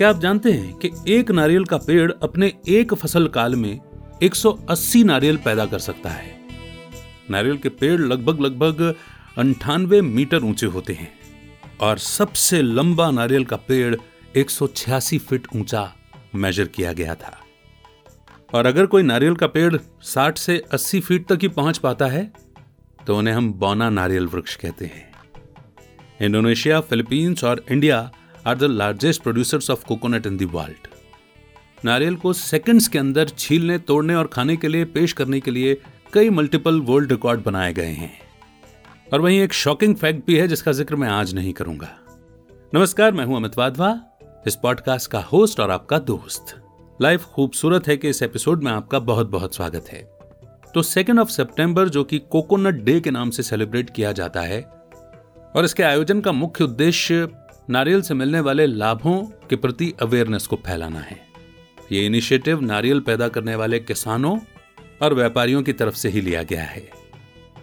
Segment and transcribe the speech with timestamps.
[0.00, 3.80] क्या आप जानते हैं कि एक नारियल का पेड़ अपने एक फ़सल काल में
[4.22, 6.30] 180 नारियल पैदा कर सकता है?
[7.30, 8.80] नारियल के पेड़ लगभग लगभग
[9.38, 11.12] अंठानवे मीटर ऊँचे होते हैं
[11.80, 13.96] और सबसे लंबा नारियल का पेड़
[14.36, 15.92] 186 फीट ऊँचा
[16.34, 17.36] मेजर किया गया था।
[18.54, 22.32] और अगर कोई नारियल का पेड़ 60 से 80 फीट तक ही पहुँच पाता है
[23.06, 25.12] तो उन्हें हम बौना नारियल वृक्ष कहते हैं।
[26.20, 28.10] इंडोनेशिया, फिलीपींस और India
[28.46, 30.88] are the largest producers of coconut in the world
[31.84, 35.80] नारियल को सेकंड्स के अंदर छीलने, तोड़ने और खाने के लिए, पेश करने के लिए
[36.12, 38.12] कई मल्टीपल वर्ल्ड रिकॉर्ड बनाए गए हैं।
[39.12, 41.88] और वहीं एक शॉकिंग फैक्ट भी है, जिसका ज़िक्र मैं आज नहीं करूँगा।
[42.74, 43.98] नमस्कार, मैं हूँ अमित वाधवा।
[44.46, 46.54] इस पॉडकास्ट का होस्ट और आपका दोस्त।
[47.02, 50.02] लाइफ खूबसूरत है कि इस एपिसोड में आपका बहुत बहुत स्वागत है।
[50.74, 54.60] तो सेकेंड ऑफ़ सितंबर जो कि कोकोनट डे के नाम से सेलिब्रेट किया जाता है,
[55.56, 57.26] और इसके आयोजन का मुख्य उद्देश्य
[57.70, 61.26] नारियल से मिलने वाले लाभों के प्रति अवेयरनेस को फैलाना है।
[61.92, 64.38] ये इनिशिएटिव नारियल पैदा करने वाले किसानों
[65.02, 66.90] और व्यापारियों की तरफ़ से ही लिया गया है।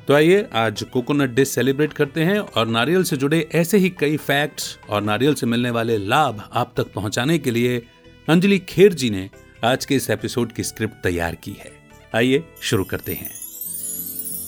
[0.08, 4.18] तो आइए, आज कोकोनट डे सेलिब्रेट करते हैं और नारियल से जुड़े ऐसे ही कई
[4.18, 7.88] फैक्ट्स और नारियल से मिलने वाले लाभ आप तक पहुँचाने के लिए
[8.30, 9.30] अंजलि खेर जी ने
[9.64, 11.72] आज के इस एपिसोड की स्क्रिप्ट तैयार की है।
[12.16, 13.30] आइए, शुरू करते हैं।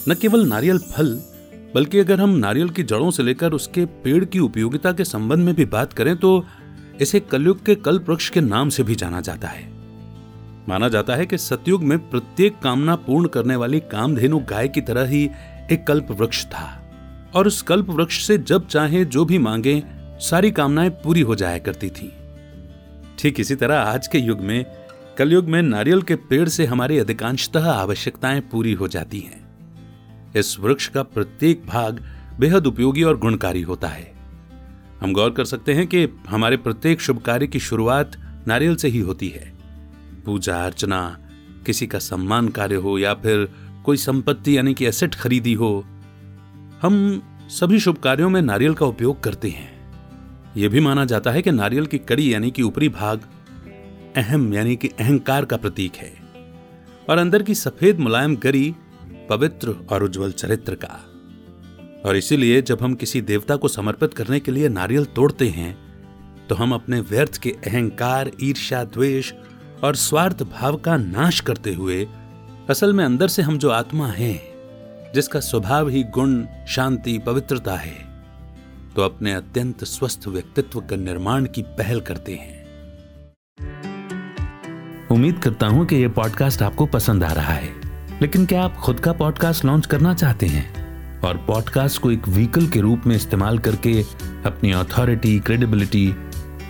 [0.09, 1.21] न केवल नारियल फल
[1.75, 5.55] बल्कि अगर हम नारियल की जड़ों से लेकर उसके पेड़ की उपयोगिता के संबंध में
[5.55, 6.45] भी बात करें तो
[7.01, 9.79] इसे कलयुग के कल्प वृक्ष के नाम से भी जाना जाता है।
[10.69, 15.05] माना जाता है कि सतयुग में प्रत्येक कामना पूर्ण करने वाली कामधेनु गाय की तरह
[15.05, 15.29] ही
[15.71, 16.91] एक कल्प वृक्ष था।
[17.35, 19.83] और उस कल्प वृक्ष से जब चाहे, जो भी मांगे,
[20.19, 22.13] सारी कामनाएँ पूरी हो जाया करती थी।
[23.19, 24.65] ठीक इसी तरह आज के युग में,
[25.17, 29.38] कलयुग में नारियल के पेड़ से हमारी अधिकांशतः आवश्यकताएँ पूरी हो जाती हैं।
[30.35, 32.03] इस वृक्ष का प्रत्येक भाग
[32.39, 34.13] बेहद उपयोगी और गुणकारी होता है।
[35.01, 38.11] हम गौर कर सकते हैं कि हमारे प्रत्येक शुभ कार्य की शुरुआत
[38.47, 39.53] नारियल से ही होती है।
[40.25, 41.17] पूजा, अर्चना,
[41.65, 43.47] किसी का सम्मान कार्य हो या फिर
[43.85, 45.85] कोई संपत्ति यानी कि एसेट खरीदी हो,
[46.81, 49.79] हम सभी शुभ कार्यों में नारियल का उपयोग करते हैं।
[50.57, 53.21] यह भी माना जाता है कि नारियल की कड़ी यानी कि ऊपरी भाग
[54.15, 56.13] अहम यानी कि अहंकार का प्रतीक है।
[57.09, 58.75] और अंदर की सफ़ेद मुलायम गरी
[59.29, 60.99] पवित्र और उज्जवल चरित्र का।
[62.05, 65.77] और इसीलिए जब हम किसी देवता को समर्पित करने के लिए नारियल तोड़ते हैं
[66.47, 69.31] तो हम अपने व्यर्थ के अहंकार, ईर्ष्या, द्वेष
[69.83, 72.07] और स्वार्थ भाव का नाश करते हुए,
[72.69, 74.33] असल में अंदर से हम जो आत्मा है,
[75.13, 77.97] जिसका स्वभाव ही गुण, शांति, पवित्रता है
[78.95, 82.57] तो अपने अत्यंत स्वस्थ व्यक्तित्व का निर्माण की पहल करते हैं।
[85.11, 87.88] उम्मीद करता हूँ कि यह पॉडकास्ट आपको पसंद आ रहा है।
[88.21, 91.19] लेकिन क्या आप खुद का पॉडकास्ट लॉन्च करना चाहते हैं?
[91.21, 94.01] और पॉडकास्ट को एक व्हीकल के रूप में इस्तेमाल करके
[94.45, 96.15] अपनी अथॉरिटी क्रेडिबिलिटी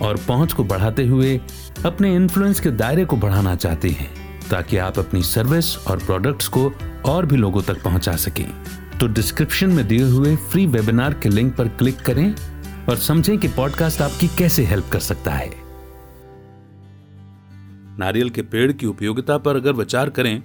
[0.02, 1.40] और पहुँच को बढ़ाते हुए
[1.86, 4.10] अपने इन्फ्लुएंस के दायरे को बढ़ाना चाहते हैं,
[4.50, 6.72] ताकि आप अपनी सर्विस और प्रोडक्ट्स को
[7.06, 8.50] और भी लोगों तक पहुँचा सकें।
[9.00, 12.34] तो डिस्क्रिप्शन में दिए हुए फ्री वेबिनार के लिंक पर क्लिक करें
[12.88, 15.50] और समझें कि पॉडकास्ट आपकी कैसे हेल्प कर सकता है।
[17.98, 20.42] नारियल के पेड़ की उपयोगिता पर अगर विचार करें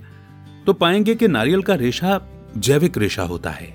[0.66, 2.20] तो पाएँगे कि नारियल का रेशा
[2.58, 3.68] जैविक रेशा होता है,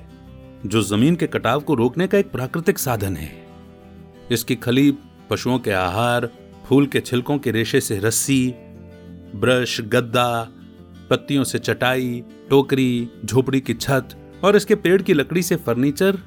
[0.67, 3.47] जो ज़मीन के कटाव को रोकने का एक प्राकृतिक साधन है।
[4.33, 4.95] इसकी खली
[5.31, 6.28] पशुओं के आहार,
[6.67, 8.55] फूल के छिलकों के रेशे से रस्सी,
[9.37, 10.49] ब्रश, गद्दा,
[11.11, 14.09] पत्तियों से चटाई, टोकरी, झोपड़ी की छत
[14.45, 16.19] और इसके पेड़ की लकड़ी से फर्नीचर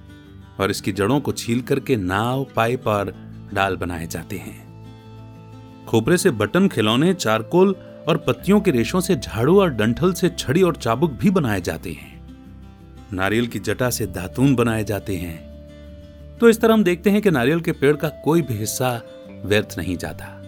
[0.60, 3.14] और इसकी जड़ों को छील करके नाव, पाइप और
[3.54, 7.76] डाल बनाए जाते हैं। खोपरे से बटन खिलौने, चारकोल
[8.08, 11.92] और पत्तियों के रेशों से झाड़ू और डंठल से छड़ी और चाबुक भी बनाए जाते
[11.92, 12.24] हैं।
[13.14, 15.54] नारियल की जटा से दातून बनाए जाते हैं।
[16.38, 19.02] तो इस तरह हम देखते हैं कि नारियल के पेड़ का कोई भी हिस्सा
[19.46, 20.40] व्यर्थ नहीं जाता।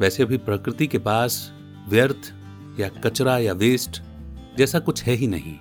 [0.00, 1.52] वैसे भी प्रकृति के पास
[1.88, 2.34] व्यर्थ
[2.80, 4.02] या कचरा या वेस्ट
[4.58, 5.56] जैसा कुछ है ही नहीं।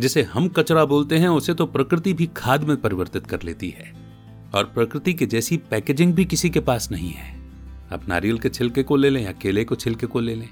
[0.00, 3.92] जिसे हम कचरा बोलते हैं, उसे तो प्रकृति भी खाद में परिवर्तित कर लेती है।
[4.54, 7.45] और प्रकृति के जैसी पैकेजिंग भी किसी के पास नहीं है।
[7.92, 10.48] आप नारियल के छिलके को ले लें या केले को छिलके को ले लें।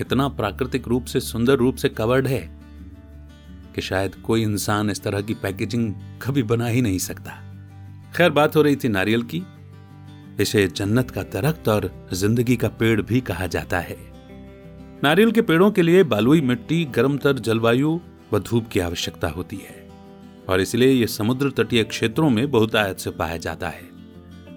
[0.00, 2.58] इतना प्राकृतिक रूप से, सुंदर रूप से कवर्ड है
[3.74, 7.30] कि शायद कोई इंसान इस तरह की पैकेजिंग कभी बना ही नहीं सकता।
[8.16, 9.42] खैर, बात हो रही थी नारियल की।
[10.40, 13.96] इसे जन्नत का दरख्त और ज़िंदगी का पेड़ भी कहा जाता है।
[15.04, 18.00] नारियल के पेड़ों के लिए बालुई मिट्टी, गर्म तर जलवायु
[18.32, 19.88] व धूप की आवश्यकता होती है।
[20.48, 23.95] और इसलिए यह समुद्र तटीय क्षेत्रों में बहुत आयत से पाया जाता है।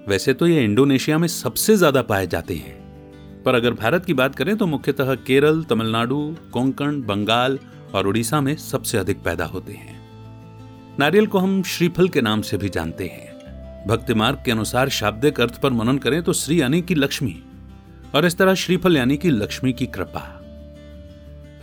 [0.10, 4.36] वैसे तो ये इंडोनेशिया में सबसे ज़्यादा पाए जाते हैं। पर अगर भारत की बात
[4.36, 7.60] करें तो मुख्यतः केरल, तमिलनाडु, कोंकण, बंगाल
[7.96, 9.98] और उड़ीसा में सबसे अधिक पैदा होते हैं।
[11.00, 15.42] नारियल को हम श्रीफल के नाम से भी जानते हैं। भक्ति मार्ग के अनुसार शाब्दिक
[15.42, 17.36] अर्थ पर मनन करें तो श्री यानी कि लक्ष्मी,
[18.16, 20.26] और इस तरह श्रीफल यानी कि लक्ष्मी की कृपा।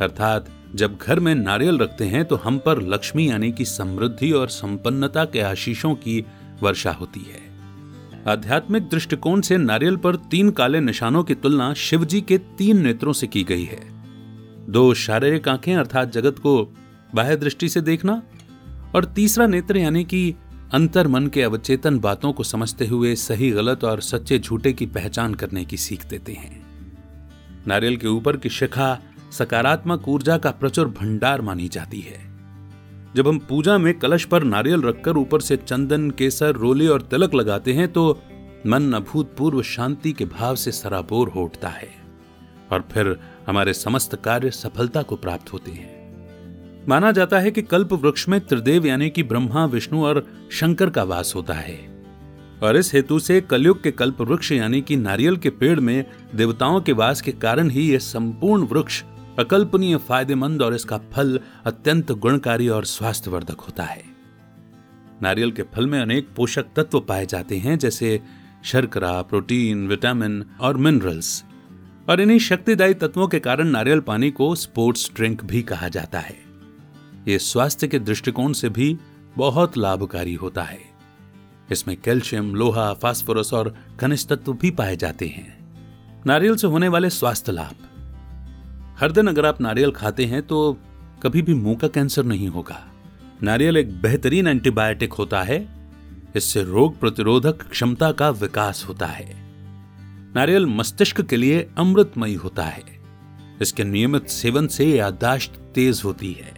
[0.00, 4.48] अर्थात, जब घर में नारियल रखते हैं तो हम पर लक्ष्मी यानी कि समृद्धि और
[4.48, 6.24] संपन्नता के आशीषों की
[6.62, 7.45] वर्षा होती है।
[8.28, 13.26] आध्यात्मिक दृष्टिकोण से नारियल पर तीन काले निशानों की तुलना शिवजी के तीन नेत्रों से
[13.26, 13.80] की गई है।
[14.72, 16.74] दो शारीरिक आँखें अर्थात जगत को
[17.14, 18.22] बाह्य दृष्टि से देखना
[18.94, 20.34] और तीसरा नेत्र यानी कि
[20.72, 25.34] अंतर मन के अवचेतन बातों को समझते हुए सही, गलत और सच्चे झूठे की पहचान
[25.34, 26.66] करने की सीख देते हैं।
[27.66, 29.02] नारियल के ऊपर की शिखा
[29.32, 32.35] सकारात्मक ऊर्जा का प्रचुर भंडार मानी जाती है।
[33.16, 37.34] जब हम पूजा में कलश पर नारियल रखकर ऊपर से चंदन, केसर, रोली और तिलक
[37.34, 38.20] लगाते हैं तो
[38.66, 41.88] मन अभूतपूर्व शांति के भाव से सराबोर हो उठता है
[42.72, 43.16] और फिर
[43.46, 48.40] हमारे समस्त कार्य सफलता को प्राप्त होते हैं। माना जाता है कि कल्प वृक्ष में
[48.40, 51.78] त्रिदेव यानी कि ब्रह्मा, विष्णु और शंकर का वास होता है।
[52.62, 56.04] और इस हेतु से कलयुग के कल्प वृक्ष यानी कि नारियल के पेड़ में
[56.34, 59.02] देवताओं के वास के कारण ही यह संपूर्ण वृक्ष
[59.38, 64.04] अकल्पनीय, फ़ायदेमंद और इसका फल अत्यंत गुणकारी और स्वास्थ्यवर्धक होता है।
[65.22, 68.20] नारियल के फल में अनेक पोषक तत्व पाए जाते हैं, जैसे
[68.64, 71.44] शर्करा, प्रोटीन, विटामिन और मिनरल्स।
[72.08, 76.36] और इन्हीं शक्तिदायी तत्वों के कारण नारियल पानी को स्पोर्ट्स ड्रिंक भी कहा जाता है।
[77.28, 78.98] ये स्वास्थ्य के दृष्टिकोण से भी
[79.36, 80.80] बहुत लाभकारी होता है।
[81.72, 85.58] इसमें कैल्शियम, लोहा, फास्फोरस और खनिज तत्व भी पाए जाते हैं।
[86.26, 87.95] नारियल से होने वाले स्वास्थ्य लाभ।
[89.00, 90.76] हर दिन अगर आप नारियल खाते हैं तो
[91.22, 92.76] कभी भी मुँह का कैंसर नहीं होगा।
[93.42, 95.58] नारियल एक बेहतरीन एंटीबायोटिक होता है।
[96.36, 99.26] इससे रोग प्रतिरोधक क्षमता का विकास होता है।
[100.36, 102.82] नारियल मस्तिष्क के लिए अमृतमयी होता है।
[103.62, 106.52] इसके नियमित सेवन से याददाश्त तेज होती है।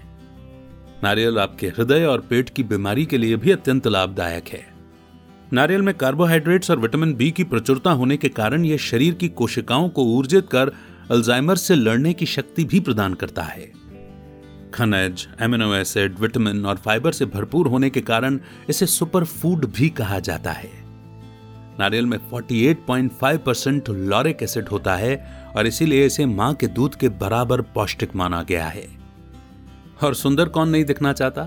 [1.04, 4.66] नारियल आपके हृदय और पेट की बीमारी के लिए भी अत्यंत लाभदायक है।
[5.52, 9.88] नारियल में कार्बोहाइड्रेट्स और विटामिन बी की प्रचुरता होने के कारण यह शरीर की कोशिकाओं
[9.88, 10.72] को ऊर्जित कर
[11.10, 13.72] अल्जाइमर से लड़ने की शक्ति भी प्रदान करता है।
[14.74, 19.88] खनिज एमिनो एसिड विटामिन और फाइबर से भरपूर होने के कारण इसे सुपर फ़ूड भी
[19.88, 20.70] कहा जाता है।
[21.80, 27.08] नारियल में 48.5 परसेंट लॉरिक एसिड होता है और इसीलिए इसे माँ के दूध के
[27.08, 28.88] बराबर पौष्टिक माना गया है।
[30.02, 31.44] और सुंदर कौन नहीं दिखना चाहता?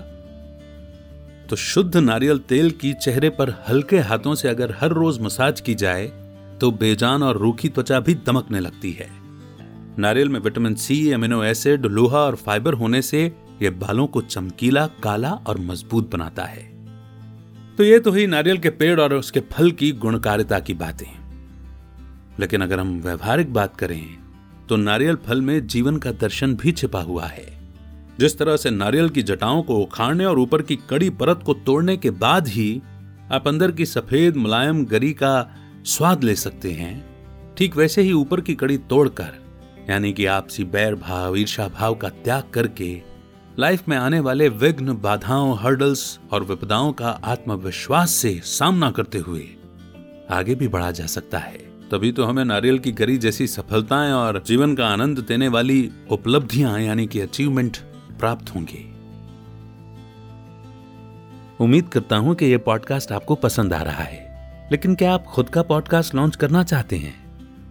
[1.50, 5.74] तो शुद्ध नारियल तेल की चेहरे पर हल्के हाथों से अगर हर रोज मसाज की
[5.74, 6.06] जाए
[6.60, 9.21] तो बेजान और रूखी त्वचा भी दमकने लगती है।
[9.98, 14.86] नारियल में विटामिन सी एमिनो एसिड, लोहा और फाइबर होने से यह बालों को चमकीला,
[15.02, 16.62] काला और मज़बूत बनाता है।
[17.78, 21.10] तो ये तो ही नारियल के पेड़ और उसके फल की गुणकारिता की बातें
[22.40, 24.04] लेकिन अगर हम व्यवहारिक बात करें
[24.68, 27.46] तो नारियल फल में जीवन का दर्शन भी छिपा हुआ है।
[28.20, 31.96] जिस तरह से नारियल की जटाओं को उखाड़ने और ऊपर की कड़ी परत को तोड़ने
[31.96, 32.82] के बाद ही
[33.32, 35.50] आप अंदर की सफ़ेद, मुलायम, गरी का
[35.84, 39.41] स्वाद ले सकते हैं, ठीक वैसे ही ऊपर की कड़ी तोड़कर
[39.90, 43.02] यानी कि आपसी बैर भाव ईर्षा भाव का त्याग करके
[43.58, 49.48] लाइफ में आने वाले विघ्न, बाधाओं हर्डल्स और विपदाओं का आत्मविश्वास से सामना करते हुए
[50.30, 51.58] आगे भी बढ़ा जा सकता है।
[51.90, 56.80] तभी तो हमें नारियल की गरी जैसी सफलताएँ और जीवन का आनंद देने वाली उपलब्धियाँ,
[56.80, 57.76] यानी कि अचीवमेंट
[58.18, 58.92] प्राप्त होंगे।
[61.64, 64.32] उम्मीद करता हूँ कि यह पॉडकास्ट आपको पसंद आ रहा है।
[64.72, 67.21] लेकिन क्या आप खुद का पॉडकास्ट लॉन्च करना चाहते हैं?